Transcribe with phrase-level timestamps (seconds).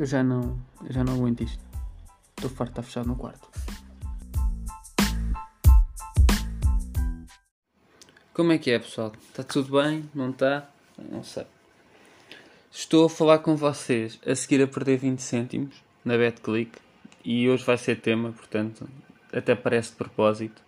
[0.00, 1.62] Eu já não, eu já não aguento isto.
[2.34, 3.46] Estou farto de estar fechado no quarto.
[8.32, 9.12] Como é que é, pessoal?
[9.28, 10.08] Está tudo bem?
[10.14, 10.66] Não está?
[11.12, 11.44] Não sei.
[12.72, 16.78] Estou a falar com vocês a seguir a perder 20 cêntimos na BetClick
[17.22, 18.88] e hoje vai ser tema, portanto,
[19.30, 20.62] até parece de propósito.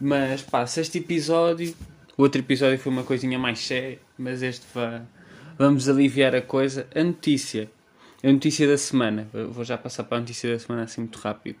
[0.00, 1.76] Mas se este episódio,
[2.16, 5.02] o outro episódio foi uma coisinha mais séria, mas este vai,
[5.58, 6.88] vamos aliviar a coisa.
[6.94, 7.70] A notícia,
[8.22, 11.58] a notícia da semana, vou já passar para a notícia da semana assim muito rápido.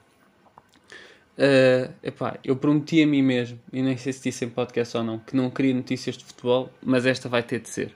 [1.38, 5.04] Uh, epá, eu prometi a mim mesmo, e nem sei se disse em podcast ou
[5.04, 7.94] não, que não queria notícias de futebol, mas esta vai ter de ser.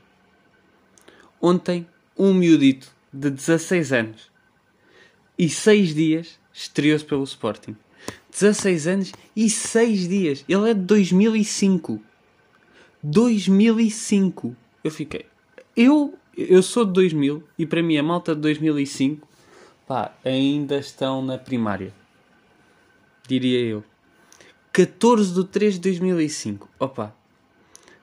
[1.40, 1.84] Ontem,
[2.16, 4.30] um miudito de 16 anos
[5.36, 7.76] e 6 dias estreou-se pelo Sporting.
[8.30, 10.44] 16 anos e 6 dias.
[10.48, 12.00] Ele é de 2005.
[13.02, 14.56] 2005.
[14.84, 15.26] Eu fiquei.
[15.76, 19.28] Eu, eu sou de 2000 e para mim a malta de 2005
[19.86, 21.92] pá, ainda estão na primária.
[23.26, 23.84] Diria eu.
[24.72, 26.68] 14 de 3 de 2005.
[26.78, 27.14] Opa.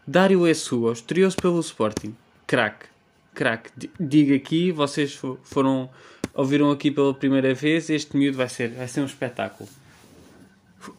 [0.06, 2.16] Dário Essua estreou-se pelo Sporting.
[2.46, 2.86] Crack.
[3.34, 3.72] Crack.
[4.00, 5.90] Diga aqui, vocês foram
[6.34, 9.68] ouviram aqui pela primeira vez, este miúdo vai ser, vai ser um espetáculo.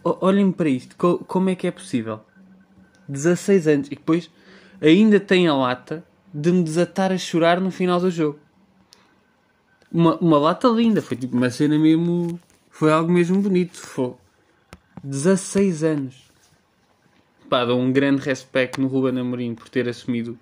[0.05, 2.21] Olhem para isto, como é que é possível?
[3.09, 4.31] 16 anos e depois
[4.81, 8.39] ainda tem a lata de me desatar a chorar no final do jogo.
[9.93, 12.39] Uma, uma lata linda, foi tipo uma cena mesmo.
[12.71, 13.77] Foi algo mesmo bonito.
[13.77, 14.15] Foi
[15.03, 16.31] 16 anos.
[17.49, 20.39] Pá, dou um grande respeito no Ruben Amorim por ter assumido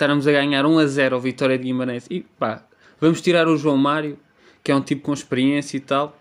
[0.00, 2.06] estarmos a ganhar 1 a 0 ao Vitória de Guimarães.
[2.10, 2.64] E pá,
[3.00, 4.18] vamos tirar o João Mário,
[4.64, 6.16] que é um tipo com experiência e tal.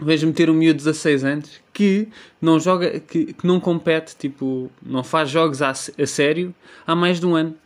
[0.00, 2.08] Vejo meter um miúdo de 16 anos que
[2.40, 6.54] não joga, que, que não compete, tipo, não faz jogos a, a sério
[6.86, 7.56] há mais de um ano.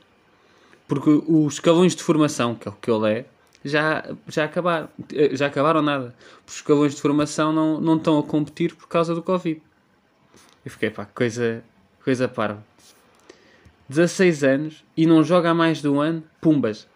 [0.93, 3.25] Porque os escalões de formação, que é o que ele é,
[3.65, 4.91] já, já acabaram.
[5.11, 6.14] Eh, já acabaram nada.
[6.47, 9.63] Os escalões de formação não, não estão a competir por causa do Covid.
[10.63, 11.64] Eu fiquei, pá, coisa,
[12.05, 12.63] coisa parva.
[13.89, 16.86] 16 anos e não joga há mais de um ano, pumbas.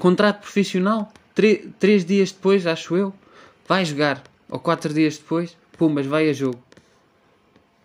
[0.00, 3.14] Contrato profissional, 3 dias depois, acho eu,
[3.68, 4.20] vai jogar.
[4.48, 6.60] Ou 4 dias depois, pumbas, vai a jogo.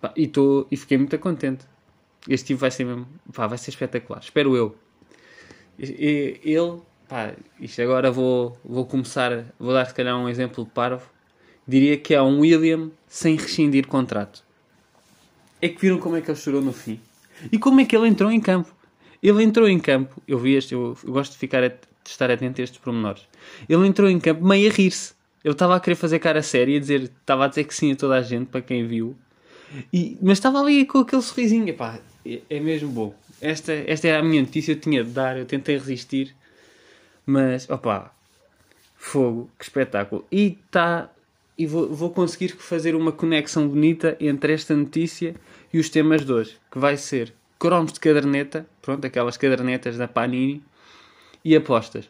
[0.02, 1.64] Pá, e, tô, e fiquei muito contente.
[2.28, 4.20] Este tipo vai ser mesmo, pá, vai ser espetacular.
[4.20, 4.76] Espero eu.
[5.80, 10.70] E, ele, pá, isto agora vou, vou começar, vou dar se calhar um exemplo de
[10.72, 11.10] parvo.
[11.66, 14.44] Diria que é um William sem rescindir contrato.
[15.62, 17.00] É que viram como é que ele chorou no fim.
[17.52, 18.74] E como é que ele entrou em campo?
[19.22, 22.32] Ele entrou em campo, eu vi este, eu, eu gosto de, ficar a, de estar
[22.32, 23.24] atento a estes pormenores.
[23.68, 25.14] Ele entrou em campo meio a rir-se.
[25.44, 27.96] Ele estava a querer fazer cara séria, a dizer, estava a dizer que sim a
[27.96, 29.16] toda a gente, para quem viu.
[29.94, 33.14] E, mas estava ali com aquele sorrisinho, epá, é, é mesmo bom.
[33.42, 36.36] Esta, esta era a minha notícia, eu tinha de dar, eu tentei resistir,
[37.26, 38.14] mas opá,
[38.96, 40.26] fogo, que espetáculo.
[40.32, 41.10] E tá,
[41.58, 45.36] e vou, vou conseguir fazer uma conexão bonita entre esta notícia
[45.74, 50.08] e os temas de hoje, que vai ser cromos de caderneta, pronto, aquelas cadernetas da
[50.08, 50.64] Panini,
[51.44, 52.10] e apostas.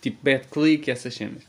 [0.00, 1.42] Tipo bet-click e essas cenas.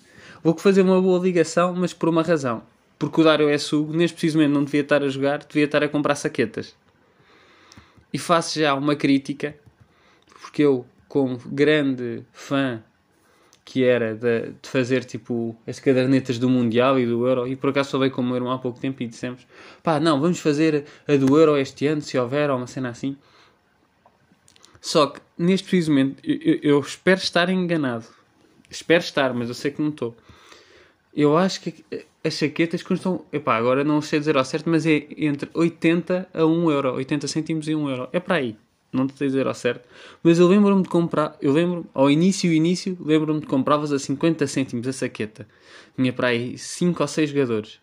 [0.44, 2.64] Vou fazer uma boa ligação, mas por uma razão.
[2.98, 5.84] Porque o Dário é sugo, neste preciso momento não devia estar a jogar, devia estar
[5.84, 6.76] a comprar saquetas.
[8.14, 9.56] E faço já uma crítica,
[10.42, 12.82] porque eu, como grande fã
[13.68, 17.46] que era de, de, fazer tipo as cadernetas do Mundial e do Euro.
[17.46, 19.46] E por acaso falei com o meu irmão há pouco tempo e dissemos:
[19.84, 23.18] pá, não, vamos fazer a do Euro este ano, se houver, ou uma cena assim.
[24.80, 28.06] Só que neste preciso momento eu, eu espero estar enganado.
[28.70, 30.16] Espero estar, mas eu sei que não estou.
[31.14, 31.84] Eu acho que
[32.28, 36.46] as chaquetas custam, epá, agora não sei dizer ao certo, mas é entre 80 a
[36.46, 38.10] 1 euro, 80 cêntimos e 1 euro.
[38.12, 38.56] É para aí
[38.92, 39.88] não sei dizer ao certo,
[40.24, 44.48] mas eu lembro-me de comprar, eu lembro ao início, início, lembro-me de compravas a 50
[44.48, 45.48] cêntimos a saqueta.
[45.96, 47.80] Tinha para aí 5 ou 6 jogadores.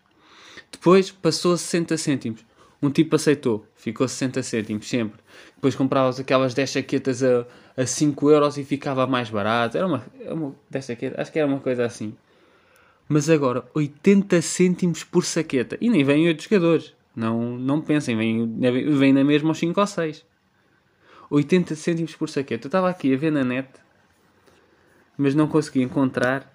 [0.71, 2.45] Depois passou a 60 cêntimos.
[2.81, 5.19] Um tipo aceitou, ficou 60 cêntimos sempre.
[5.55, 7.45] Depois compravas aquelas 10 saquetas a,
[7.77, 9.77] a 5 euros e ficava mais barato.
[9.77, 12.15] Era uma, era uma 10 saquetas, acho que era uma coisa assim.
[13.07, 15.77] Mas agora, 80 cêntimos por saqueta.
[15.79, 16.93] E nem vêm 8 jogadores.
[17.15, 18.59] Não, não pensem, vem,
[18.97, 20.25] vem na mesma aos 5 ou 6.
[21.29, 22.65] 80 cêntimos por saquete.
[22.65, 23.69] Eu estava aqui a ver na net,
[25.17, 26.51] mas não consegui encontrar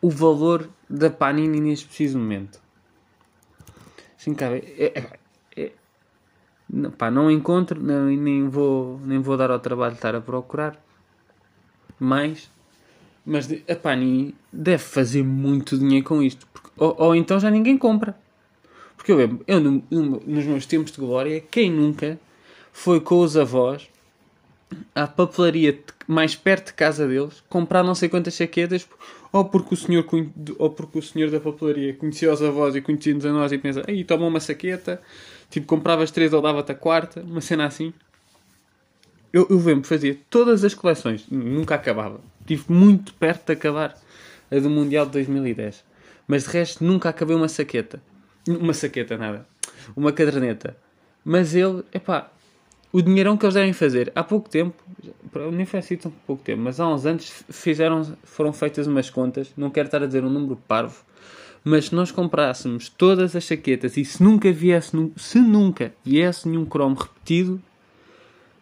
[0.00, 2.60] o valor da Panini neste preciso momento.
[4.18, 5.18] Assim, cara, é, é,
[5.56, 5.72] é,
[6.68, 10.20] não, pá, não encontro, não, nem, vou, nem vou dar ao trabalho de estar a
[10.20, 10.80] procurar.
[11.98, 12.50] Mas,
[13.24, 16.46] mas a Panini deve fazer muito dinheiro com isto.
[16.52, 18.16] Porque, ou, ou então já ninguém compra.
[18.96, 22.18] Porque eu lembro, eu, no, no, nos meus tempos de glória, quem nunca
[22.72, 23.88] foi com os avós
[24.94, 28.88] à papelaria mais perto de casa deles, comprar não sei quantas chaquetas,
[29.32, 30.06] ou porque o senhor,
[30.58, 33.82] ou porque o senhor da papelaria conhecia os avós e conhecia-nos a nós e pensa,
[33.86, 35.00] aí toma uma saqueta,
[35.50, 37.92] tipo, compravas três ou dava-te a quarta, uma cena assim.
[39.32, 42.20] Eu, eu lembro, fazia todas as coleções, nunca acabava.
[42.42, 43.96] Estive muito perto de acabar
[44.50, 45.84] a do Mundial de 2010.
[46.26, 48.02] Mas de resto nunca acabei uma saqueta.
[48.46, 49.46] Uma saqueta, nada.
[49.96, 50.76] Uma caderneta.
[51.24, 52.30] Mas ele, epá,
[52.92, 54.12] o dinheirão que eles devem fazer.
[54.14, 54.82] Há pouco tempo,
[55.52, 59.50] nem foi assim tão pouco tempo, mas há uns anos fizeram, foram feitas umas contas,
[59.56, 61.02] não quero estar a dizer um número parvo,
[61.64, 66.66] mas se nós comprássemos todas as chaquetas e se nunca viesse, se nunca viesse nenhum
[66.66, 67.62] cromo repetido,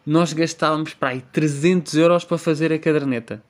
[0.07, 3.43] nós gastávamos para aí 300 euros para fazer a caderneta.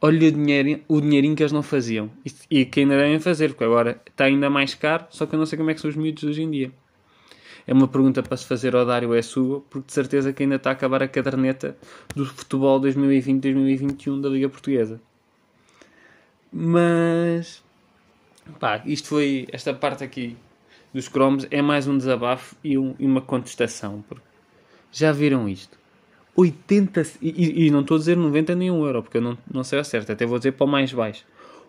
[0.00, 2.10] Olha o, dinheiro, o dinheirinho que eles não faziam.
[2.24, 5.38] E, e que ainda devem fazer, porque agora está ainda mais caro, só que eu
[5.38, 6.72] não sei como é que são os miúdos hoje em dia.
[7.66, 10.56] É uma pergunta para se fazer ao Dário é sua, porque de certeza que ainda
[10.56, 11.76] está a acabar a caderneta
[12.14, 15.00] do futebol 2020-2021 da Liga Portuguesa.
[16.52, 17.62] Mas
[18.60, 20.36] pá, isto foi esta parte aqui
[20.94, 24.02] dos cromos é mais um desabafo e, um, e uma contestação.
[24.08, 24.24] Porque
[24.92, 25.78] já viram isto?
[26.36, 29.64] 80 e, e, não estou a dizer 90 nem 1 euro, porque eu não, não
[29.64, 31.24] sei ao certo, até vou dizer para o mais baixo.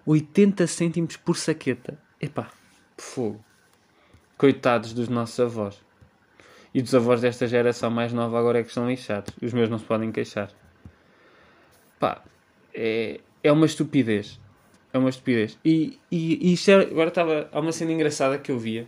[0.06, 1.98] 80 cêntimos por saqueta.
[2.22, 2.50] Epá,
[2.98, 3.44] fogo.
[4.38, 5.81] Coitados dos nossos avós.
[6.74, 9.34] E dos avós desta geração mais nova agora é que estão lixados.
[9.42, 10.52] Os meus não se podem queixar.
[11.98, 12.22] Pá,
[12.74, 14.40] é, é uma estupidez.
[14.94, 15.58] É uma estupidez.
[15.64, 17.50] E, e, e isto é, agora estava.
[17.52, 18.86] Há uma cena engraçada que eu via.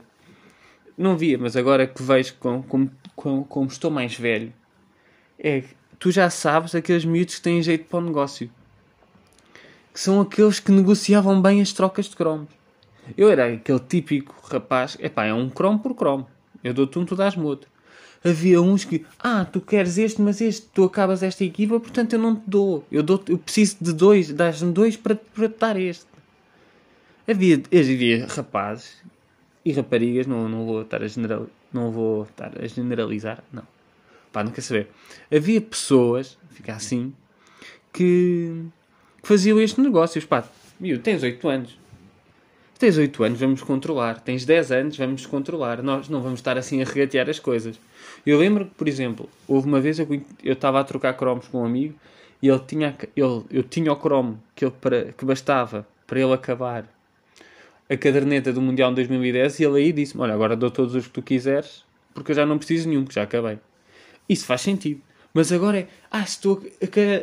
[0.98, 4.54] Não via, mas agora que vejo como, como, como, como estou mais velho
[5.39, 8.51] é que tu já sabes aqueles miúdos que têm jeito para o negócio.
[9.94, 12.50] Que são aqueles que negociavam bem as trocas de cromos.
[13.18, 16.27] Eu era aquele típico rapaz, epá, é um cromo por cromo.
[16.63, 17.69] Eu dou-te um, tu dás-me outro.
[18.24, 22.19] Havia uns que, ah, tu queres este, mas este, tu acabas esta equipa, portanto eu
[22.19, 22.85] não te dou.
[22.92, 26.06] Eu, dou eu preciso de dois, dás-me dois para, para te dar este.
[27.25, 28.97] Havia, havia rapazes
[29.63, 33.63] e raparigas, não, não vou estar a general, não vou estar a generalizar, não
[34.31, 34.88] Pá, não quer saber.
[35.34, 37.14] Havia pessoas, fica assim,
[37.92, 38.64] que,
[39.24, 40.26] faziam este negócio.
[40.28, 40.44] Pá,
[40.80, 41.80] viu, tens 8 anos.
[42.78, 44.22] Tens 8 anos, vamos controlar.
[44.22, 45.84] Tens 10 anos, vamos controlar.
[45.84, 47.80] Nós não vamos estar assim a regatear as coisas.
[48.26, 50.08] Eu lembro que, por exemplo, houve uma vez eu
[50.44, 51.96] estava a trocar cromos com um amigo
[52.42, 56.34] e ele tinha, ele, eu tinha o cromo que, ele, para, que bastava para ele
[56.34, 56.86] acabar
[57.90, 61.08] a caderneta do Mundial de 2010 e ele aí disse-me, olha, agora dou todos os
[61.08, 61.84] que tu quiseres
[62.14, 63.60] porque eu já não preciso nenhum, que já acabei.
[64.30, 65.02] Isso faz sentido.
[65.34, 66.64] Mas agora é, ah, se tu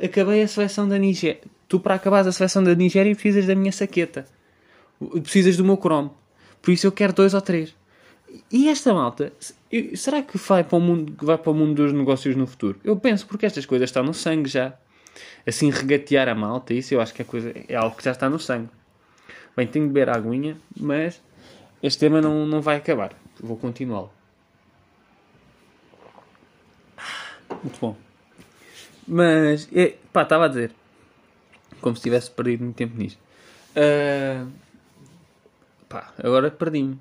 [0.04, 3.72] acabei a seleção da Nigéria, tu para acabar a seleção da Nigéria precisas da minha
[3.72, 4.26] saqueta.
[5.22, 6.14] Precisas do meu cromo.
[6.62, 7.74] Por isso eu quero dois ou três.
[8.50, 9.32] E esta malta,
[9.94, 12.78] será que vai para o mundo, vai para o mundo dos negócios no futuro?
[12.84, 14.74] Eu penso, porque estas coisas estão no sangue já.
[15.46, 18.28] Assim, regatear a malta, isso eu acho que é, coisa, é algo que já está
[18.28, 18.68] no sangue.
[19.56, 21.22] Bem, tenho de beber a aguinha, mas
[21.82, 23.14] este tema não, não vai acabar.
[23.40, 24.10] Vou continuá-lo.
[27.66, 27.96] Muito bom.
[29.08, 30.70] Mas, é, pá, estava a dizer.
[31.80, 33.18] Como se tivesse perdido muito tempo nisto.
[33.74, 34.48] Uh,
[35.88, 36.96] pá, agora perdi-me.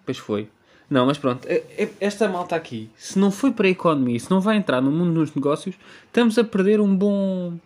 [0.00, 0.50] Depois foi.
[0.90, 1.46] Não, mas pronto.
[1.48, 4.82] É, é, esta malta aqui, se não foi para a economia, se não vai entrar
[4.82, 5.74] no mundo dos negócios,
[6.06, 7.58] estamos a perder um bom.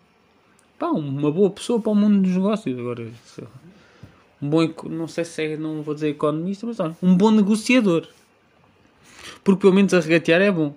[0.78, 2.78] Pá, uma boa pessoa para o mundo dos negócios.
[2.78, 3.10] Agora,
[4.40, 4.72] um bom.
[4.84, 8.06] Não sei se é, não vou dizer economista, mas olha, um bom negociador.
[9.42, 10.72] Porque pelo menos a regatear é bom.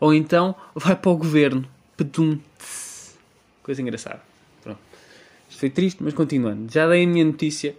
[0.00, 1.68] Ou então vai para o governo.
[1.96, 2.38] Pedum.
[3.62, 4.22] Coisa engraçada.
[4.62, 4.80] Pronto.
[5.50, 6.72] Foi triste, mas continuando.
[6.72, 7.74] Já dei a minha notícia.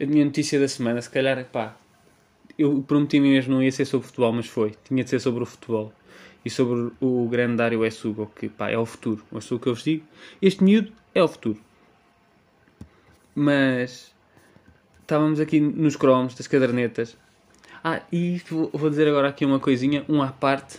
[0.00, 1.00] A minha notícia da semana.
[1.00, 1.76] Se calhar, pá.
[2.58, 4.74] Eu prometi-me mesmo não ia ser sobre futebol, mas foi.
[4.84, 5.92] Tinha de ser sobre o futebol.
[6.44, 9.22] E sobre o grande Dário Essugo, que pá, é o futuro.
[9.30, 10.04] O o que eu vos digo.
[10.40, 11.60] Este miúdo é o futuro.
[13.34, 14.14] Mas
[15.02, 17.16] estávamos aqui nos cromos das cadernetas.
[17.84, 20.78] Ah, e vou dizer agora aqui uma coisinha, um à parte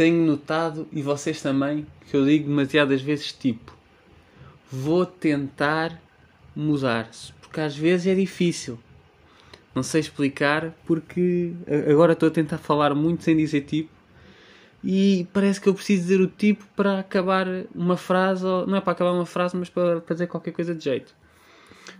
[0.00, 3.76] tenho notado, e vocês também, que eu digo demasiadas vezes tipo,
[4.72, 6.00] vou tentar
[6.56, 8.78] mudar-se, porque às vezes é difícil.
[9.74, 11.52] Não sei explicar porque
[11.86, 13.90] agora estou a tentar falar muito sem dizer tipo
[14.82, 18.80] e parece que eu preciso dizer o tipo para acabar uma frase, ou, não é
[18.80, 21.14] para acabar uma frase, mas para fazer qualquer coisa de jeito.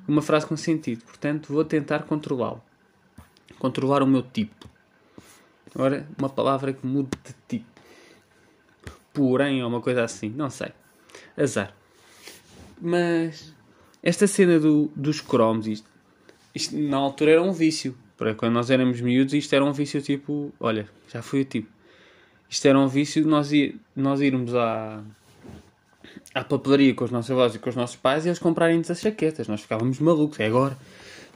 [0.08, 1.04] Uma frase com sentido.
[1.04, 2.62] Portanto, vou tentar controlá-lo.
[3.58, 4.70] Controlar o meu tipo.
[5.74, 7.79] Agora, uma palavra que mude de tipo
[9.12, 10.72] porém, ou uma coisa assim, não sei.
[11.36, 11.74] Azar.
[12.80, 13.52] Mas
[14.02, 15.88] esta cena do, dos cromos, isto,
[16.54, 17.96] isto na altura era um vício.
[18.16, 21.68] Para quando nós éramos miúdos, isto era um vício tipo, olha, já fui o tipo.
[22.48, 25.02] Isto era um vício de nós, ir, nós irmos à,
[26.34, 29.00] à papelaria com os nossos avós e com os nossos pais e eles comprarem-nos as
[29.00, 29.48] chaquetas.
[29.48, 30.38] Nós ficávamos malucos.
[30.40, 30.76] É agora.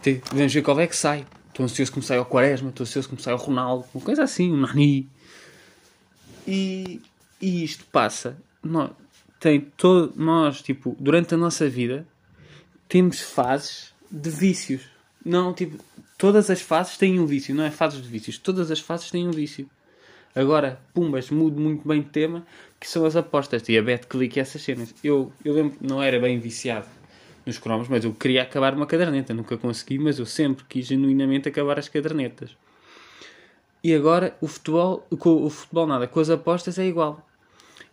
[0.02, 1.24] Devemos ver qual é que sai.
[1.48, 4.52] Estou ansioso me saia o Quaresma, estou ansioso me saia o Ronaldo, uma coisa assim,
[4.52, 5.08] o Nani.
[6.46, 7.00] E,
[7.44, 8.38] e isto passa.
[8.62, 8.90] Nós,
[9.38, 12.06] tem todo, nós, tipo, durante a nossa vida,
[12.88, 14.82] temos fases de vícios.
[15.22, 15.82] Não, tipo,
[16.16, 18.38] todas as fases têm um vício, não é fases de vícios.
[18.38, 19.68] Todas as fases têm um vício.
[20.34, 22.46] Agora, pumbas, mudo muito bem de tema,
[22.80, 23.68] que são as apostas.
[23.68, 24.94] E a BetClick e essas cenas.
[25.04, 26.88] Eu, eu lembro que não era bem viciado
[27.44, 29.34] nos cromos, mas eu queria acabar uma caderneta.
[29.34, 32.56] Nunca consegui, mas eu sempre quis genuinamente acabar as cadernetas.
[33.82, 37.22] E agora o futebol, com o futebol nada, com as apostas é igual.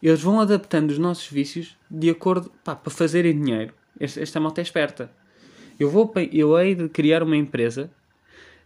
[0.02, 3.74] Eles vão adaptando os nossos vícios de acordo pá, para fazerem dinheiro.
[4.00, 5.12] Esta, esta malta é esperta.
[5.80, 7.90] Eu, vou, eu hei de criar uma empresa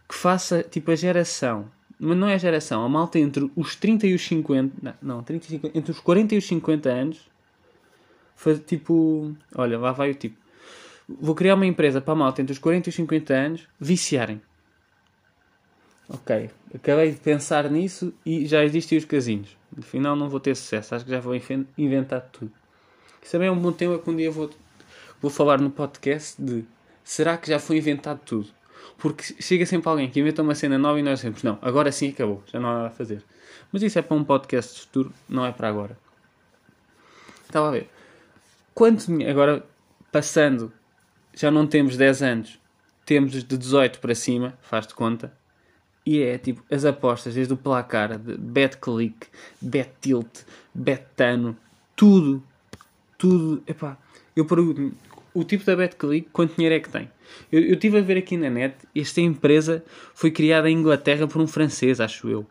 [0.08, 4.14] que faça tipo a geração mas não é geração, a malta entre os 30 e
[4.14, 7.30] os 50, não, não 30 50, entre os 40 e os 50 anos,
[8.34, 10.36] faz tipo, olha, lá vai o tipo,
[11.08, 14.40] vou criar uma empresa para a malta entre os 40 e os 50 anos viciarem.
[16.08, 19.56] Ok, acabei de pensar nisso e já existem os casinhos.
[19.76, 21.34] No final não vou ter sucesso, acho que já vou
[21.76, 22.52] inventar tudo.
[23.20, 24.48] Isso também é um bom tema que um dia vou,
[25.20, 26.64] vou falar no podcast de
[27.02, 28.48] será que já foi inventado tudo?
[28.98, 32.10] Porque chega sempre alguém que inventa uma cena nova e nós sempre, não, agora sim
[32.10, 33.24] acabou, já não há nada a fazer.
[33.72, 35.98] Mas isso é para um podcast de futuro, não é para agora.
[37.44, 37.90] Estava a ver.
[38.72, 39.64] Quanto, agora,
[40.12, 40.72] passando,
[41.34, 42.60] já não temos 10 anos,
[43.04, 45.32] temos de 18 para cima, faz-te conta.
[46.06, 49.26] E é tipo as apostas, desde o placar, de bet click,
[49.60, 51.56] bet tilt, bet tano,
[51.96, 52.42] tudo,
[53.18, 53.62] tudo.
[53.66, 53.98] Epá,
[54.36, 54.94] eu pergunto
[55.36, 57.10] o tipo da BetClick, quanto dinheiro é que tem?
[57.52, 59.84] Eu, eu estive a ver aqui na net, esta empresa
[60.14, 62.46] foi criada em Inglaterra por um francês, acho eu.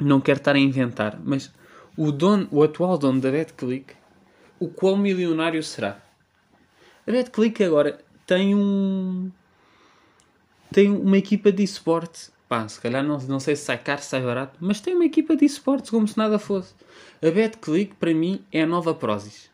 [0.00, 1.52] Não quero estar a inventar, mas
[1.96, 3.94] o, dono, o atual dono da BetClick,
[4.58, 6.02] o qual milionário será?
[7.06, 9.30] A BetClick agora tem um.
[10.74, 12.32] Tem uma equipa de esportes.
[12.48, 15.04] Pá, se calhar não, não sei se sai caro, se sai barato, mas tem uma
[15.04, 16.74] equipa de esportes como se nada fosse.
[17.22, 19.48] A BetClick, para mim, é a nova Prozis.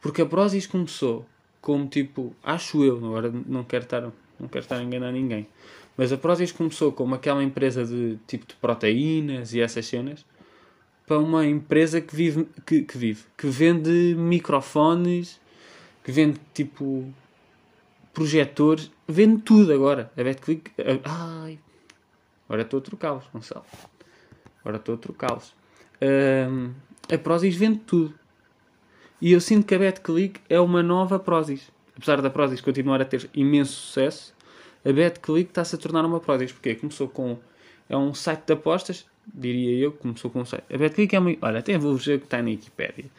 [0.00, 1.26] Porque a Prozis começou
[1.60, 5.46] como tipo, acho eu, agora não quero estar, não quero estar a enganar ninguém,
[5.96, 10.24] mas a Prozis começou como aquela empresa de tipo de proteínas e essas cenas
[11.06, 15.38] para uma empresa que vive, que, que vive, que vende microfones,
[16.02, 17.12] que vende tipo
[18.14, 20.10] projetores, vende tudo agora.
[20.16, 20.70] A BetClick.
[21.04, 21.58] Ai,
[22.48, 23.66] agora estou a trocá-los, Gonçalo.
[24.60, 25.52] Agora estou a trocá-los.
[26.00, 26.72] Um,
[27.12, 28.14] a Prozis vende tudo.
[29.20, 31.70] E eu sinto que a BetClick é uma nova Prozis.
[31.96, 34.34] Apesar da Prozis continuar a ter imenso sucesso,
[34.84, 36.52] a BetClick está-se a tornar uma Prozis.
[36.52, 37.38] Porque começou com...
[37.88, 40.64] É um site de apostas, diria eu, começou com um site.
[40.72, 41.36] A BetClick é uma...
[41.42, 43.10] Olha, até vou ver o que está na Wikipedia.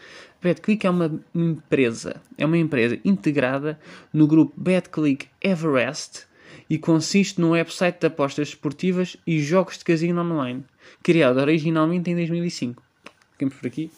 [0.46, 2.22] A BetClick é uma empresa.
[2.38, 3.80] É uma empresa integrada
[4.14, 6.28] no grupo BetClick Everest
[6.70, 10.64] e consiste num website de apostas esportivas e jogos de casino online,
[11.02, 12.84] criado originalmente em 2005.
[13.32, 13.90] Ficamos por aqui.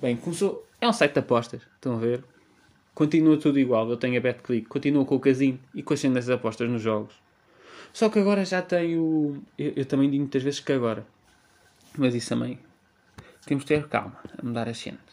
[0.00, 2.24] Bem, começou é um site de apostas, estão a ver?
[2.94, 6.24] Continua tudo igual, eu tenho a BetClick, continua com o casino e com as cenas
[6.24, 7.14] de apostas nos jogos.
[7.92, 9.42] Só que agora já tenho.
[9.58, 11.06] Eu, eu também digo muitas vezes que agora.
[11.94, 12.58] Mas isso também.
[13.44, 15.07] Temos de ter calma a mudar as cenas.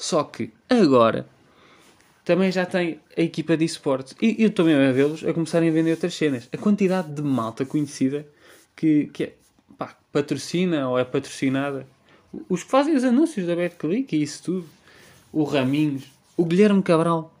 [0.00, 1.28] Só que agora
[2.24, 4.16] também já tem a equipa de esportes.
[4.22, 6.48] E eu estou mesmo a vê-los a começarem a vender outras cenas.
[6.50, 8.26] A quantidade de malta conhecida
[8.74, 9.34] que, que é,
[9.76, 11.86] pá, patrocina ou é patrocinada.
[12.48, 14.68] Os que fazem os anúncios da BetClick e isso tudo
[15.30, 16.04] o Raminhos,
[16.34, 17.38] o Guilherme Cabral.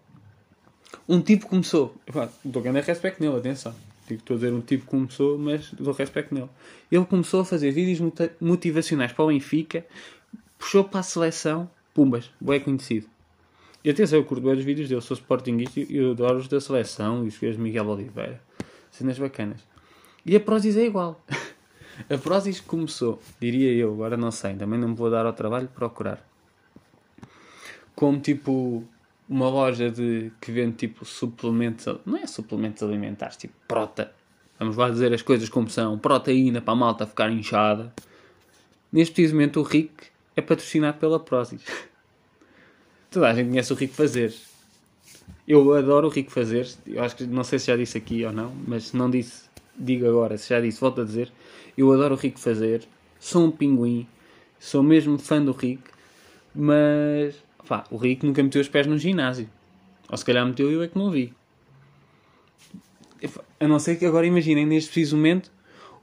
[1.08, 1.96] Um tipo começou.
[2.44, 3.74] Estou ganhando respeito nele, atenção.
[4.06, 6.50] Estou a dizer um tipo começou, mas dou respeito nele.
[6.92, 9.86] Ele começou a fazer vídeos motivacionais para o Benfica,
[10.58, 13.06] puxou para a seleção, pumbas, bem conhecido.
[13.84, 16.58] E atenção, eu curto bem os vídeos dele, sou sportinguista e eu adoro os da
[16.58, 18.40] seleção e os de Miguel Oliveira.
[18.90, 19.60] Cenas bacanas.
[20.24, 21.22] E a Prozis é igual.
[22.08, 25.66] a Prozis começou, diria eu, agora não sei, também não me vou dar ao trabalho
[25.66, 26.26] de procurar
[27.94, 28.82] como tipo
[29.28, 34.10] uma loja de que vende tipo suplementos, não é suplementos alimentares, tipo prota.
[34.58, 37.92] Vamos lá dizer as coisas como são, proteína para a malta ficar inchada.
[38.90, 41.62] Neste momento o Rick é patrocinado pela Prozis.
[43.10, 44.34] Toda a gente conhece o Rico Fazer.
[45.46, 46.68] Eu adoro o Rico Fazer.
[46.86, 49.44] Eu acho que não sei se já disse aqui ou não, mas se não disse,
[49.76, 50.38] digo agora.
[50.38, 51.32] Se já disse, volto a dizer.
[51.76, 52.86] Eu adoro o Rico Fazer.
[53.18, 54.06] Sou um pinguim.
[54.58, 55.90] Sou mesmo fã do Rico.
[56.54, 57.34] Mas
[57.70, 59.48] Pá, o Rico nunca meteu os pés no ginásio.
[60.08, 61.32] Ou se calhar meteu eu é que não vi.
[63.60, 65.52] A não ser que agora imaginem, neste preciso momento,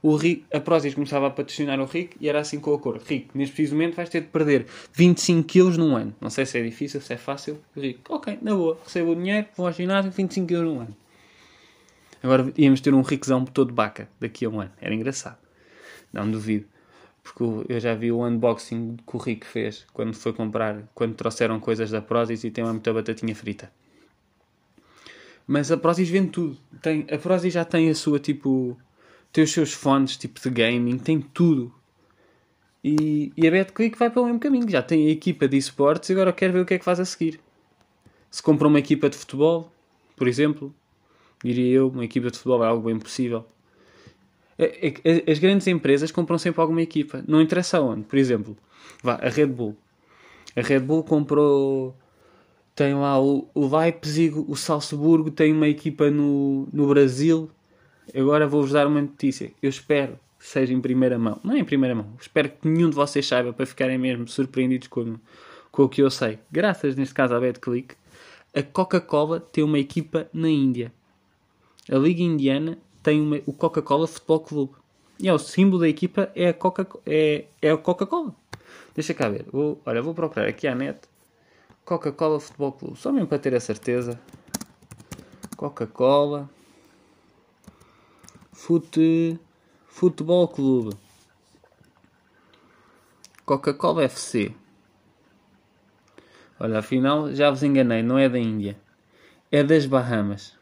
[0.02, 0.16] o
[0.52, 3.02] a Prozis começava a patrocinar o Rick e era assim com o acordo.
[3.04, 6.14] Rick, neste preciso momento vais ter de perder 25 quilos num ano.
[6.20, 7.60] Não sei se é difícil, se é fácil.
[7.76, 10.96] Rick, ok, na boa, recebo o dinheiro, vou ao ginásio, 25 quilos num ano.
[12.22, 14.72] Agora íamos ter um Rickzão todo baca daqui a um ano.
[14.80, 15.38] Era engraçado.
[16.12, 16.66] Não duvido.
[17.22, 21.60] Porque eu já vi o unboxing que o Rick fez quando foi comprar, quando trouxeram
[21.60, 23.70] coisas da Prozis e tem uma muita batatinha frita.
[25.46, 26.58] Mas a Prozis vende tudo.
[26.82, 28.76] Tem, a Prozis já tem a sua tipo
[29.32, 31.72] tem os seus fones tipo de gaming, tem tudo.
[32.82, 34.68] E, e a BetClick vai pelo mesmo caminho.
[34.68, 37.00] Já tem a equipa de esportes e agora quer ver o que é que faz
[37.00, 37.40] a seguir.
[38.30, 39.72] Se compra uma equipa de futebol,
[40.16, 40.74] por exemplo,
[41.42, 43.44] diria eu, uma equipa de futebol é algo bem possível.
[44.58, 47.22] É, é, as grandes empresas compram sempre alguma equipa.
[47.26, 48.02] Não interessa onde.
[48.02, 48.56] Por exemplo,
[49.02, 49.76] vá, a Red Bull.
[50.56, 51.96] A Red Bull comprou.
[52.74, 57.50] Tem lá o, o Leipzig, o Salzburgo, tem uma equipa no, no Brasil
[58.14, 59.52] Agora vou-vos dar uma notícia.
[59.62, 61.40] Eu espero que seja em primeira mão.
[61.42, 62.12] Não é em primeira mão.
[62.20, 65.16] Espero que nenhum de vocês saiba para ficarem mesmo surpreendidos com,
[65.70, 66.38] com o que eu sei.
[66.50, 67.94] Graças, neste caso, à BetClick,
[68.54, 70.92] a Coca-Cola tem uma equipa na Índia.
[71.90, 74.72] A Liga Indiana tem uma, o Coca-Cola Futebol Clube.
[75.18, 77.02] E é, o símbolo da equipa é a Coca-Cola.
[77.06, 78.34] É, é Coca-Cola.
[78.94, 79.46] Deixa cá ver.
[79.52, 80.98] Vou, olha, vou procurar aqui à net.
[81.84, 82.98] Coca-Cola Futebol Clube.
[82.98, 84.20] Só mesmo para ter a certeza.
[85.56, 86.48] Coca-Cola.
[88.60, 89.38] Fute...
[89.86, 90.96] Futebol Clube.
[93.46, 94.52] Coca-Cola FC.
[96.58, 98.76] Olha, afinal já vos enganei, não é da Índia.
[99.50, 100.56] É das Bahamas.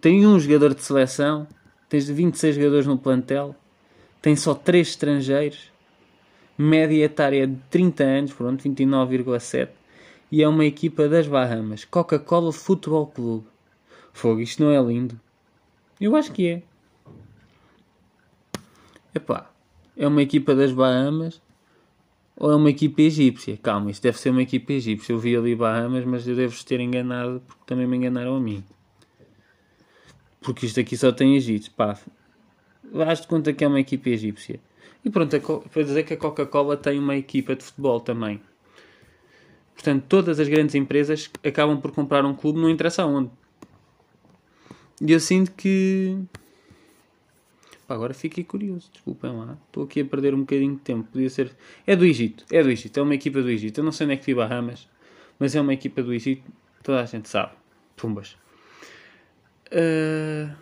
[0.00, 1.46] Tem um jogador de seleção,
[1.88, 3.54] tens 26 jogadores no plantel,
[4.20, 5.70] tem só 3 estrangeiros,
[6.58, 9.68] média etária de 30 anos, pronto, 29,7,
[10.30, 11.84] e é uma equipa das Bahamas.
[11.84, 13.46] Coca-Cola Futebol Clube.
[14.12, 15.18] Fogo, isto não é lindo?
[16.00, 16.62] Eu acho que é.
[19.14, 19.50] Epá,
[19.96, 21.42] é uma equipa das Bahamas
[22.36, 23.58] ou é uma equipa egípcia?
[23.58, 25.12] Calma, isto deve ser uma equipa egípcia.
[25.12, 28.64] Eu vi ali Bahamas, mas eu devo ter enganado porque também me enganaram a mim.
[30.40, 31.70] Porque isto aqui só tem Egito.
[31.72, 31.98] Pá,
[32.90, 34.58] vais-te conta que é uma equipa egípcia.
[35.04, 35.38] E pronto,
[35.70, 38.40] para dizer que a Coca-Cola tem uma equipa de futebol também.
[39.74, 43.30] Portanto, todas as grandes empresas acabam por comprar um clube, não interessa onde.
[45.00, 46.18] E eu sinto que.
[47.86, 49.56] Pá, agora fiquei curioso, desculpem lá.
[49.66, 51.08] Estou aqui a perder um bocadinho de tempo.
[51.10, 51.56] Podia ser.
[51.86, 53.80] É do Egito, é do Egito, é uma equipa do Egito.
[53.80, 54.88] Eu não sei onde é que vi Bahamas,
[55.38, 56.42] mas é uma equipa do Egito,
[56.82, 57.52] toda a gente sabe.
[57.96, 58.36] Pumbas.
[59.72, 60.54] Uh...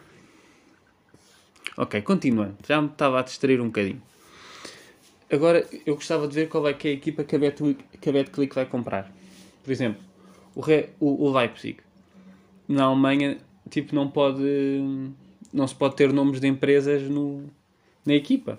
[1.77, 2.57] Ok, continuando.
[2.67, 4.03] Já me estava a distrair um bocadinho.
[5.31, 8.67] Agora eu gostava de ver qual é que é a equipa que a BetClick vai
[8.67, 9.13] comprar.
[9.63, 10.03] Por exemplo,
[10.55, 11.79] o, Re, o, o Leipzig.
[12.67, 14.43] Na Alemanha tipo, não pode.
[15.53, 17.45] Não se pode ter nomes de empresas no,
[18.05, 18.59] na equipa.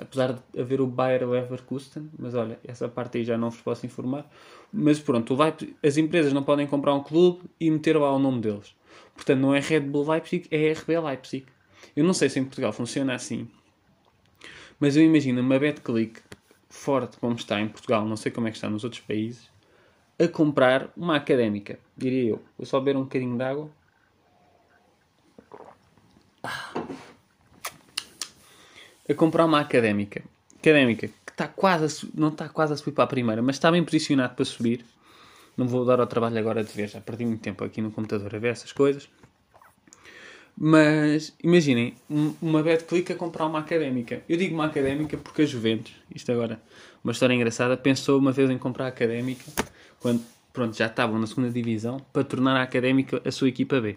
[0.00, 3.84] Apesar de haver o Bayer Leverkusen, mas olha, essa parte aí já não vos posso
[3.84, 4.30] informar.
[4.72, 8.40] Mas pronto, Leipzig, as empresas não podem comprar um clube e meter lá o nome
[8.40, 8.74] deles.
[9.14, 11.46] Portanto, não é Red Bull Leipzig, é RB Leipzig.
[11.96, 13.48] Eu não sei se em Portugal funciona assim.
[14.78, 16.20] Mas eu imagino uma BetClick
[16.68, 19.50] forte como está em Portugal, não sei como é que está nos outros países,
[20.18, 22.42] a comprar uma académica, diria eu.
[22.56, 23.70] Vou só beber um bocadinho de água.
[29.08, 30.22] A comprar uma académica.
[30.58, 33.70] Académica que está quase a, não está quase a subir para a primeira, mas está
[33.70, 34.84] bem posicionado para subir.
[35.56, 38.34] Não vou dar ao trabalho agora de ver, já perdi muito tempo aqui no computador
[38.34, 39.08] a ver essas coisas.
[40.56, 41.94] Mas imaginem,
[42.42, 44.22] uma bad click a comprar uma académica.
[44.28, 46.60] Eu digo uma académica porque a Juventus, isto agora,
[47.02, 49.44] uma história engraçada, pensou uma vez em comprar a académica
[50.00, 53.96] quando pronto, já estavam na segunda divisão para tornar a académica a sua equipa B.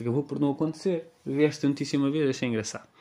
[0.00, 1.08] Acabou por não acontecer.
[1.24, 2.91] Vi esta notícia uma vez, achei engraçado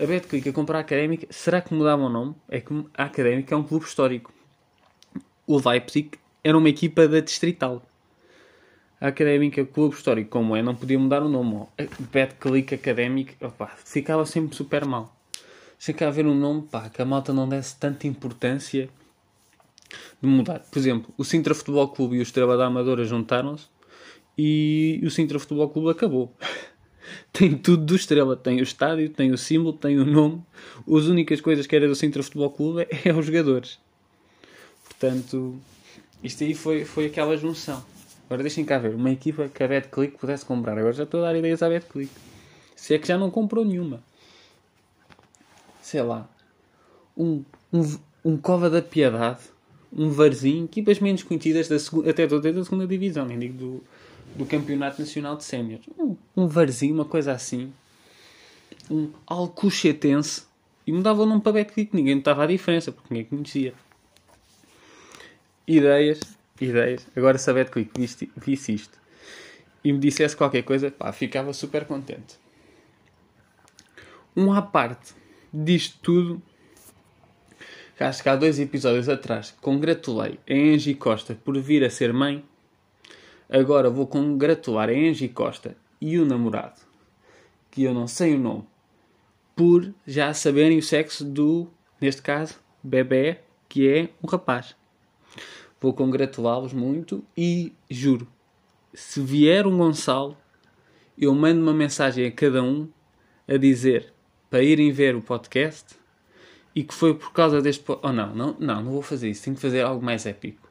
[0.00, 2.34] a Betclic a comprar a Académica, será que mudava o nome?
[2.48, 4.32] É que a Académica é um clube histórico.
[5.46, 7.82] O Leipzig era uma equipa da Distrital.
[9.00, 11.66] A Académica, clube histórico como é, não podia mudar o nome.
[12.12, 15.14] Betclic Académica, opa, ficava sempre super mal.
[15.78, 18.88] Tinha que haver um nome pá, que a malta não desse tanta importância
[20.20, 20.60] de mudar.
[20.60, 23.66] Por exemplo, o Sintra Futebol Clube e o Estrela da Amadora juntaram-se
[24.36, 26.34] e o Sintra Futebol Clube acabou.
[27.32, 28.36] Tem tudo do Estrela.
[28.36, 30.42] Tem o estádio, tem o símbolo, tem o nome.
[30.86, 33.78] As únicas coisas que era do Sintra Futebol Clube é, é os jogadores.
[34.84, 35.58] Portanto,
[36.22, 37.84] isto aí foi, foi aquela junção.
[38.26, 40.78] Agora deixem cá ver, uma equipa que a BetClick pudesse comprar.
[40.78, 42.10] Agora já estou a dar ideias à BetClick.
[42.74, 44.02] Se é que já não comprou nenhuma.
[45.82, 46.28] Sei lá.
[47.16, 49.40] Um, um, um Cova da Piedade.
[49.92, 50.64] Um Varzinho.
[50.64, 53.26] Equipas menos conhecidas da segunda, até da segunda divisão.
[53.26, 53.84] Nem digo do,
[54.34, 55.86] do Campeonato Nacional de Séniores.
[55.98, 57.72] Um, um varzinho, uma coisa assim.
[58.90, 60.42] um alcochetense
[60.86, 61.94] e mudava o nome para Betclic.
[61.94, 63.74] Ninguém notava a diferença, porque ninguém conhecia.
[65.66, 66.20] Ideias,
[66.60, 67.06] ideias.
[67.16, 69.04] Agora se a Betclic visse, visse isto
[69.84, 72.38] e me dissesse qualquer coisa, pá, ficava super contente.
[74.34, 75.14] Um à parte
[75.52, 76.42] disto tudo,
[78.00, 82.42] acho que há dois episódios atrás congratulei a Angie Costa por vir a ser mãe.
[83.48, 86.80] Agora vou congratular a Angie Costa e o namorado,
[87.70, 88.64] que eu não sei o nome,
[89.54, 91.68] por já saberem o sexo do,
[92.00, 94.74] neste caso, bebê, que é um rapaz.
[95.80, 98.26] Vou congratulá-los muito e juro,
[98.94, 100.36] se vier um Gonçalo,
[101.18, 102.88] eu mando uma mensagem a cada um
[103.46, 104.12] a dizer
[104.48, 105.96] para irem ver o podcast
[106.74, 107.84] e que foi por causa deste.
[107.88, 109.44] Oh não, não, não, não vou fazer isso.
[109.44, 110.68] Tenho que fazer algo mais épico.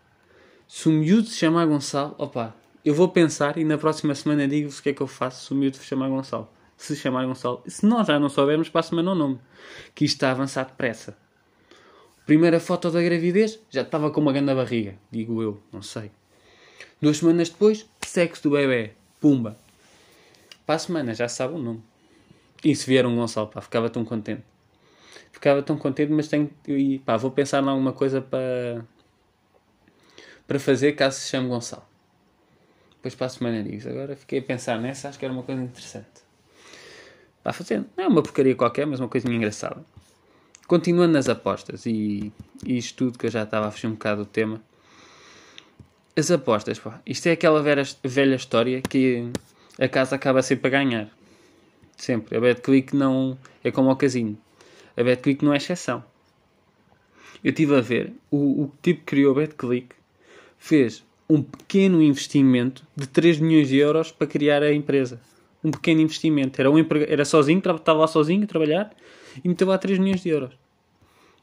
[0.68, 2.56] Se o miúdo se chamar Gonçalo, opa,
[2.86, 5.52] eu vou pensar e na próxima semana digo-vos o que é que eu faço se
[5.54, 6.50] o miúdo se chamar Gonçalo.
[6.76, 7.64] Se chamar Gonçalo.
[7.66, 9.40] Se nós já não soubermos, para a semana o nome.
[9.96, 11.18] Que isto está a avançar depressa.
[12.26, 14.96] Primeira foto da gravidez, já estava com uma grande barriga.
[15.10, 16.12] Digo eu, não sei.
[17.02, 18.92] Duas semanas depois, sexo do bebê.
[19.22, 19.58] Pumba.
[20.66, 21.82] Para a semana, já sabe o nome.
[22.64, 24.44] E se vier um Gonçalo, pá, ficava tão contente.
[25.32, 26.50] Ficava tão contente, mas tenho.
[26.68, 28.86] E, pá, vou pensar em alguma coisa para.
[30.48, 31.93] para fazer caso se chame Gonçalo.
[33.04, 33.90] Depois para a semana digo.
[33.90, 36.24] Agora fiquei a pensar nessa, acho que era uma coisa interessante.
[37.44, 37.84] Para fazer.
[37.98, 39.84] Não é uma porcaria qualquer, mas uma coisinha engraçada.
[40.68, 42.32] Continuando nas apostas e,
[42.66, 44.64] e isto tudo que eu já estava a fugir um bocado do tema.
[46.16, 47.02] As apostas, pá.
[47.06, 49.30] Isto é aquela velha, velha história que
[49.78, 51.10] a casa acaba sempre a ganhar.
[51.98, 52.38] Sempre.
[52.38, 53.38] A BetClick não.
[53.62, 54.38] É como ao casino.
[54.96, 56.06] A BetClick não é exceção.
[57.44, 58.14] Eu estive a ver.
[58.32, 59.94] O, o tipo que criou a BetClick
[60.58, 65.22] fez um pequeno investimento de 3 milhões de euros para criar a empresa.
[65.64, 66.60] Um pequeno investimento.
[66.60, 67.06] Era, um empre...
[67.10, 68.94] Era sozinho, estava lá sozinho a trabalhar
[69.44, 70.52] e meteu lá 3 milhões de euros.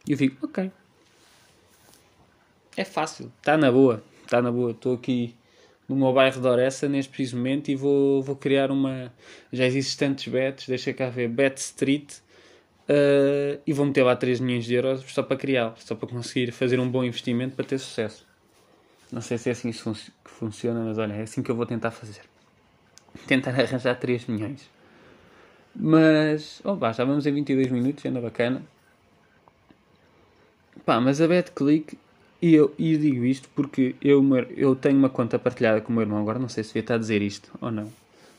[0.07, 0.71] E eu fico, ok.
[2.77, 3.33] É fácil.
[3.39, 4.03] Está na boa.
[4.25, 4.73] Está na boa.
[4.73, 5.35] Estou aqui
[5.89, 9.13] no meu bairro de Oressa neste preciso momento e vou, vou criar uma.
[9.53, 12.19] Já existem tantos bets, deixa cá ver, Bet Street.
[12.89, 16.51] Uh, e vou meter lá 3 milhões de euros só para criar, só para conseguir
[16.51, 18.27] fazer um bom investimento para ter sucesso.
[19.13, 19.79] Não sei se é assim que
[20.25, 22.23] funciona, mas olha, é assim que eu vou tentar fazer.
[23.27, 24.71] Tentar arranjar 3 milhões.
[25.75, 28.63] Mas, pá, já vamos em 22 minutos, ainda bacana.
[30.85, 31.99] Pá, mas a BetClick
[32.43, 34.25] e eu, e digo isto porque eu,
[34.57, 36.21] eu tenho uma conta partilhada com o meu irmão.
[36.21, 37.93] Agora não sei se devia estar a dizer isto ou não.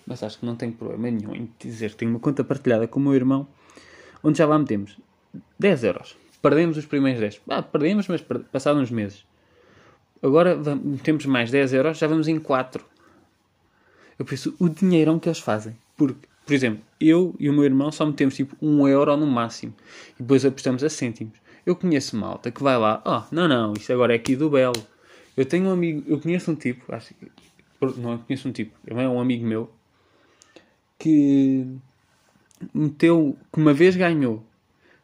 [0.07, 2.99] Mas acho que não tenho problema nenhum em dizer que tenho uma conta partilhada com
[2.99, 3.47] o meu irmão.
[4.23, 4.97] Onde já lá metemos
[5.59, 6.17] 10 euros.
[6.41, 7.41] Perdemos os primeiros 10.
[7.47, 9.23] Ah, perdemos, mas passados uns meses.
[10.21, 12.83] Agora metemos mais 10 euros, já vamos em 4.
[14.19, 15.75] Eu penso, o dinheirão que eles fazem.
[15.97, 19.73] Porque, por exemplo, eu e o meu irmão só metemos tipo 1 euro no máximo.
[20.19, 21.39] E depois apostamos a cêntimos.
[21.65, 24.85] Eu conheço malta que vai lá, oh, não, não, isto agora é aqui do Belo.
[25.37, 27.27] Eu tenho um amigo, eu conheço um tipo, acho que,
[27.99, 29.71] não, eu conheço um tipo, é um amigo meu,
[30.97, 31.65] que
[32.73, 34.43] meteu, que uma vez ganhou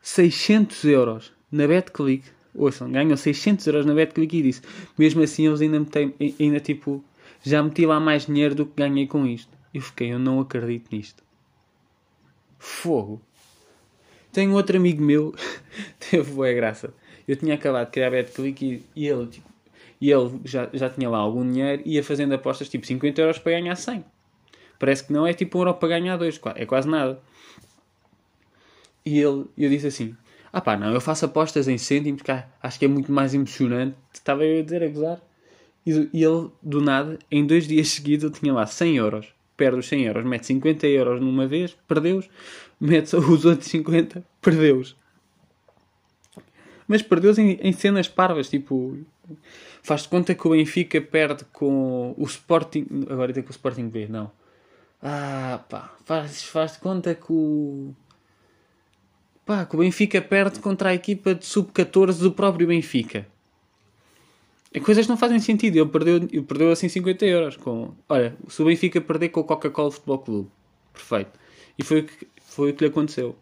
[0.02, 4.62] 600 euros na BetClick, ouçam, ganhou 600 euros na BetClick e disse,
[4.98, 7.04] mesmo assim eles ainda metem, ainda tipo,
[7.44, 9.56] já meti lá mais dinheiro do que ganhei com isto.
[9.74, 11.24] Eu fiquei, eu não acredito nisto.
[12.58, 13.22] Fogo.
[14.32, 15.34] Tenho outro amigo meu,
[16.00, 16.94] teve boa graça.
[17.28, 19.48] Eu tinha acabado de criar BetClick e, e ele, tipo,
[20.00, 23.40] e ele já, já tinha lá algum dinheiro e ia fazendo apostas tipo 50 euros
[23.40, 24.04] para ganhar 100.
[24.80, 27.20] Parece que não é tipo um euro para ganhar 2, é quase nada.
[29.04, 30.16] E ele, eu disse assim:
[30.58, 33.96] Ah pá, não, eu faço apostas em cêntimos, porque acho que é muito mais emocionante.
[34.12, 35.22] Estava eu a dizer a gozar.
[35.86, 39.28] E, ele, do nada, em dois dias seguidos, eu tinha lá 100 euros.
[39.56, 42.28] Perde os 100 euros, mete 50 euros numa vez, perdeu-os
[42.82, 44.96] mete os outros 50, perdeu-os.
[46.88, 48.98] Mas perdeu-os em, em, cenas parvas, tipo.
[49.84, 53.06] Faz de conta que o Benfica perde com o Sporting.
[53.12, 54.32] Agora tem com o Sporting B, não.
[55.04, 55.94] Ah, pá.
[56.04, 57.94] Faz, faz conta que o.
[59.48, 63.26] Pá, que o Benfica perde contra a equipa de sub-14 do próprio Benfica.
[64.74, 65.78] É coisas não fazem sentido.
[65.78, 67.56] Ele perdeu, ele perdeu assim 50 euros.
[67.56, 70.50] Com, olha, se o Benfica perder com o Coca-Cola Futebol Clube.
[70.94, 71.32] Perfeito.
[71.80, 73.38] E foi o que foi o que lhe aconteceu.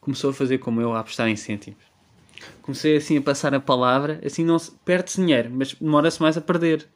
[0.00, 1.82] Começou a fazer como eu, a apostar em cêntimos.
[2.62, 6.40] Comecei assim a passar a palavra, assim não se perde-se dinheiro, mas demora-se mais a
[6.40, 6.86] perder.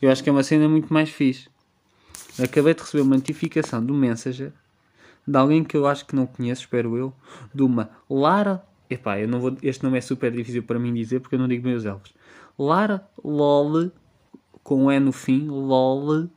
[0.00, 1.48] Eu acho que é uma cena muito mais fixe.
[2.38, 4.52] Acabei de receber uma notificação do Messenger
[5.26, 7.12] de alguém que eu acho que não conheço, espero eu,
[7.54, 8.64] de uma Lara.
[8.90, 11.48] Epá, eu não vou, este nome é super difícil para mim dizer porque eu não
[11.48, 12.12] digo meus elfos.
[12.58, 13.90] Lara LOL,
[14.62, 16.28] com E no fim, LOL,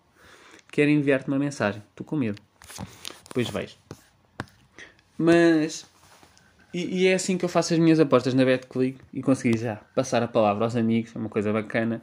[0.72, 1.82] quer enviar-te uma mensagem.
[1.90, 2.42] Estou com medo.
[3.28, 3.76] Depois vejo.
[5.18, 5.86] Mas.
[6.74, 9.78] E, e, é assim que eu faço as minhas apostas na BetClick e consegui já
[9.96, 12.02] passar a palavra aos amigos, é uma coisa bacana.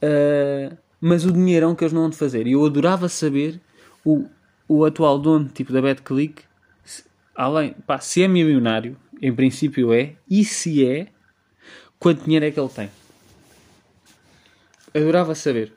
[0.00, 2.46] Uh, mas o dinheirão que eles não vão fazer.
[2.46, 3.60] E eu adorava saber
[4.04, 4.28] o,
[4.72, 6.44] o atual dono tipo da BetClick,
[7.34, 11.08] além, pá, se é milionário, em princípio é, e se é,
[11.98, 12.90] quanto dinheiro é que ele tem.
[14.94, 15.74] Adorava saber.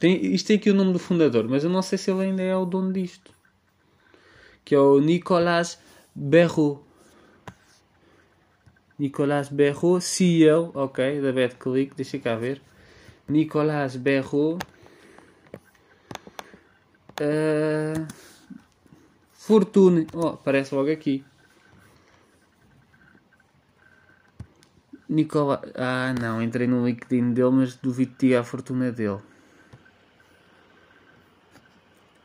[0.00, 2.42] Tem, isto tem aqui o nome do fundador, mas eu não sei se ele ainda
[2.42, 3.34] é o dono disto.
[4.64, 5.78] Que é o Nicolas
[6.14, 6.82] Berro.
[8.98, 12.62] Nicolas Berro, CEO, ok, da BetClick, deixa cá ver.
[13.28, 14.58] Nicolas Berro.
[17.20, 18.27] Uh,
[19.48, 20.06] Fortune.
[20.12, 21.24] Oh, aparece logo aqui.
[25.08, 25.60] Nicolas.
[25.74, 29.22] Ah, não, entrei no LinkedIn dele, mas duvido que a fortuna dele.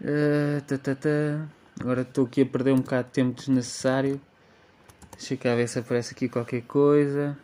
[0.02, 1.48] Uh, tá, tá, tá.
[1.80, 4.20] Agora estou aqui a perder um bocado de tempo desnecessário.
[5.14, 7.38] Deixa cá ver se aparece aqui qualquer coisa.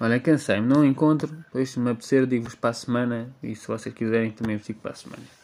[0.00, 1.28] Olha, cansei-me, não encontro.
[1.28, 3.32] Depois, se me apetecer, digo-vos para a semana.
[3.40, 5.37] E se vocês quiserem, também vos digo para a semana.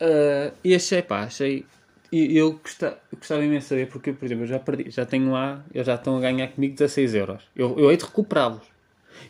[0.00, 1.66] Uh, e achei, pá, achei.
[2.12, 5.32] E eu gostava, gostava imenso de saber porque, por exemplo, eu já perdi, já tenho
[5.32, 7.42] lá, eu já estão a ganhar comigo 16 euros.
[7.56, 8.62] Eu, eu hei de recuperá-los.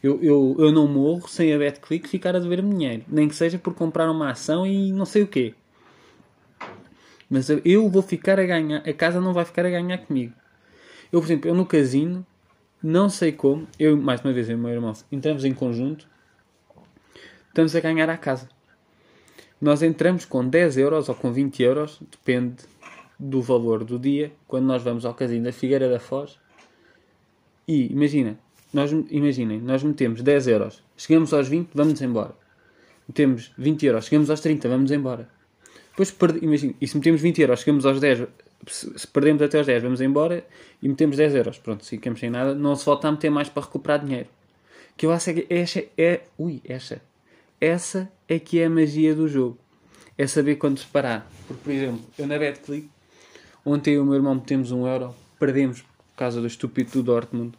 [0.02, 3.04] Eu, eu, eu não morro sem a BetClick ficar a dever dinheiro.
[3.08, 5.54] Nem que seja por comprar uma ação e não sei o quê.
[7.28, 10.34] Mas eu vou ficar a ganhar, a casa não vai ficar a ganhar comigo.
[11.10, 12.26] Eu, por exemplo, eu no casino
[12.82, 16.06] não sei como, eu, mais uma vez, eu e o meu irmão, entramos em conjunto,
[17.48, 18.48] estamos a ganhar a casa.
[19.64, 22.64] Nós entramos com 10 euros ou com 20 euros, depende
[23.18, 26.38] do valor do dia, quando nós vamos ao casino da Figueira da Foz.
[27.66, 28.38] E imagina,
[28.74, 32.36] nós, imaginem, nós metemos 10 euros, chegamos aos 20, vamos embora.
[33.08, 35.30] Metemos 20 euros, chegamos aos 30, vamos embora.
[35.96, 38.28] Depois, imagina, e se metemos 20 euros, chegamos aos 10,
[38.68, 40.44] se perdemos até aos 10, vamos embora
[40.82, 41.58] e metemos 10 euros.
[41.58, 44.28] Pronto, se ficamos sem nada, não se volta a meter mais para recuperar dinheiro.
[44.94, 46.20] Que eu acho que essa é.
[46.36, 47.00] Ui, essa.
[47.58, 49.58] Essa é que é a magia do jogo.
[50.16, 51.28] É saber quando separar.
[51.46, 52.88] Porque, por exemplo, eu na BetClick,
[53.64, 57.54] ontem e o meu irmão metemos um euro, perdemos por causa do estúpido do Dortmund.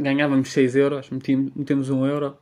[0.00, 2.36] Ganhávamos 6 euros, metemos um euro,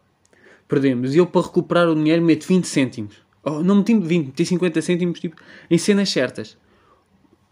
[0.67, 1.15] perdemos.
[1.15, 3.17] E eu, para recuperar o dinheiro, meto 20 cêntimos.
[3.45, 5.37] Oh, não meti 20, meti 50 cêntimos tipo,
[5.71, 6.57] em cenas certas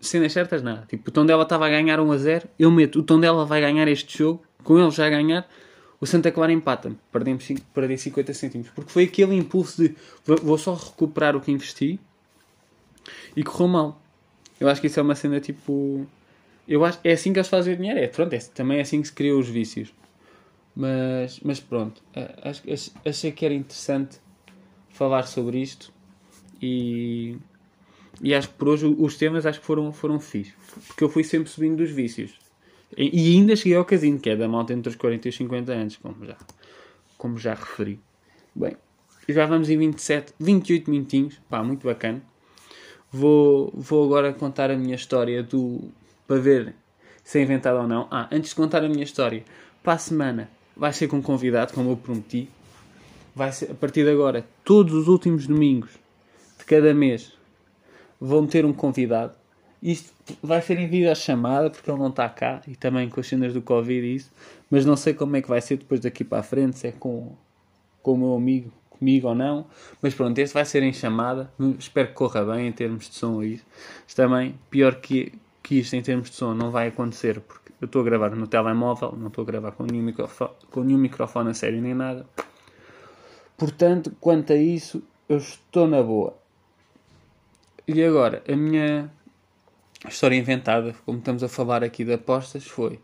[0.08, 0.84] cenas certas, nada.
[0.88, 2.48] Tipo, o tom dela estava a ganhar 1 a 0.
[2.58, 4.42] Eu meto, o tom dela vai ganhar este jogo.
[4.62, 5.46] Com ele já a ganhar,
[6.00, 6.98] o Santa Clara empata-me.
[7.12, 8.70] Perdemos, perdi 50 cêntimos.
[8.70, 11.98] Porque foi aquele impulso de vou só recuperar o que investi
[13.36, 14.02] e correu mal.
[14.60, 16.06] Eu acho que isso é uma cena tipo.
[16.66, 17.98] Eu acho é assim que eles fazem o dinheiro.
[17.98, 19.92] É, pronto, é, também é assim que se criam os vícios.
[20.76, 22.02] Mas, mas pronto,
[22.42, 22.62] acho,
[23.04, 24.18] achei que era interessante
[24.90, 25.92] falar sobre isto
[26.60, 27.36] e
[28.20, 30.54] e acho que por hoje os temas acho que foram, foram fixos.
[30.86, 32.34] Porque eu fui sempre subindo dos vícios.
[32.96, 35.72] E, ainda cheguei ao casino, que é da malta entre os 40 e os 50
[35.72, 36.36] anos, como já,
[37.18, 38.00] como já referi.
[38.54, 38.76] Bem,
[39.28, 41.40] já vamos em 27, 28 minutinhos.
[41.48, 42.22] Pá, muito bacana.
[43.10, 45.90] Vou, vou agora contar a minha história do,
[46.26, 46.74] para ver
[47.22, 48.06] se é inventado ou não.
[48.10, 49.44] Ah, antes de contar a minha história,
[49.82, 52.48] para a semana vai ser com um convidado, como eu prometi.
[53.34, 55.90] Vai ser, a partir de agora, todos os últimos domingos
[56.58, 57.32] de cada mês
[58.20, 59.34] vão ter um convidado.
[59.84, 63.26] Isto vai ser em vídeo chamada porque ele não está cá e também com as
[63.26, 64.32] cenas do Covid e isso.
[64.70, 66.92] Mas não sei como é que vai ser depois daqui para a frente, se é
[66.92, 67.32] com,
[68.02, 69.66] com o meu amigo, comigo ou não.
[70.00, 71.52] Mas pronto, este vai ser em chamada.
[71.78, 73.62] Espero que corra bem em termos de som isso.
[74.16, 78.00] Também, pior que, que isto em termos de som, não vai acontecer porque eu estou
[78.00, 81.54] a gravar no telemóvel, não estou a gravar com nenhum microfone, com nenhum microfone a
[81.54, 82.24] sério nem nada.
[83.58, 86.34] Portanto, quanto a isso, eu estou na boa.
[87.86, 89.12] E agora, a minha
[90.08, 93.00] história inventada, como estamos a falar aqui de apostas, foi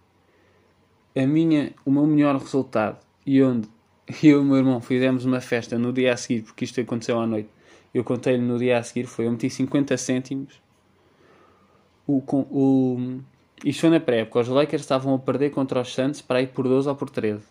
[1.17, 3.69] a minha, o meu melhor resultado e onde
[4.23, 7.19] eu e o meu irmão fizemos uma festa no dia a seguir, porque isto aconteceu
[7.19, 7.49] à noite.
[7.93, 10.61] Eu contei-lhe no dia a seguir, foi eu meti 50 cêntimos.
[12.07, 13.21] O, o,
[13.65, 14.41] isto foi na pré-época.
[14.41, 17.43] Os Lakers estavam a perder contra os Santos para ir por 12 ou por 13.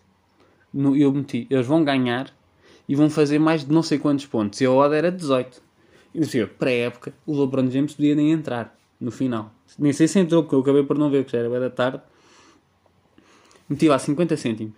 [0.73, 2.33] No, eu meti, eles vão ganhar
[2.88, 4.62] e vão fazer mais de não sei quantos pontos.
[4.62, 5.62] E a odd era 18.
[6.13, 9.53] E assim, pré-época, o LeBron James podia nem entrar no final.
[9.77, 11.69] Nem sei se entrou, porque eu acabei por não ver, porque já era bem da
[11.69, 12.01] tarde.
[13.69, 14.73] Meti lá 50 cêntimos.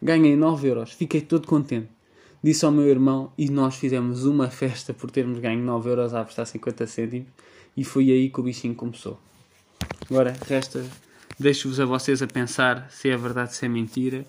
[0.00, 0.92] Ganhei 9 euros.
[0.92, 1.88] Fiquei todo contente.
[2.42, 6.20] Disse ao meu irmão e nós fizemos uma festa por termos ganho 9 euros a
[6.20, 7.28] apostar 50 cêntimos.
[7.76, 9.18] E foi aí que o bichinho começou.
[10.08, 10.84] Agora, resta,
[11.38, 14.24] deixo-vos a vocês a pensar se é verdade, se é mentira.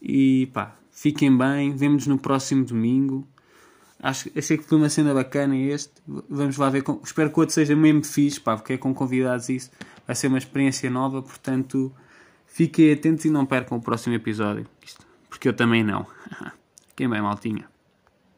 [0.00, 1.74] E pá, fiquem bem.
[1.74, 3.26] Vemo-nos no próximo domingo.
[4.00, 5.92] Acho, achei que foi uma cena bacana este.
[6.06, 6.82] Vamos lá ver.
[6.82, 9.70] Com, espero que o outro seja mesmo fixe, pá, porque é com convidados isso.
[10.06, 11.92] Vai ser uma experiência nova, portanto,
[12.46, 14.66] fiquem atentos e não percam o próximo episódio.
[15.28, 16.06] Porque eu também não.
[16.94, 17.66] Quem bem, maltinha.